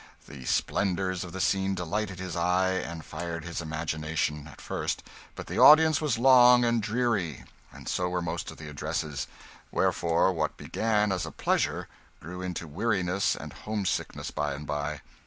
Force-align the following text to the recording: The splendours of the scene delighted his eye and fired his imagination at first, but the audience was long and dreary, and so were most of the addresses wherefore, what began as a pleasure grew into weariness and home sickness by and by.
The 0.27 0.45
splendours 0.45 1.23
of 1.23 1.31
the 1.31 1.39
scene 1.39 1.75
delighted 1.75 2.17
his 2.17 2.35
eye 2.35 2.71
and 2.71 3.05
fired 3.05 3.45
his 3.45 3.61
imagination 3.61 4.47
at 4.47 4.59
first, 4.59 5.03
but 5.35 5.45
the 5.45 5.59
audience 5.59 6.01
was 6.01 6.17
long 6.17 6.65
and 6.65 6.81
dreary, 6.81 7.43
and 7.71 7.87
so 7.87 8.09
were 8.09 8.19
most 8.19 8.49
of 8.49 8.57
the 8.57 8.67
addresses 8.67 9.27
wherefore, 9.69 10.33
what 10.33 10.57
began 10.57 11.11
as 11.11 11.27
a 11.27 11.31
pleasure 11.31 11.87
grew 12.19 12.41
into 12.41 12.67
weariness 12.67 13.35
and 13.35 13.53
home 13.53 13.85
sickness 13.85 14.31
by 14.31 14.55
and 14.55 14.65
by. 14.65 15.01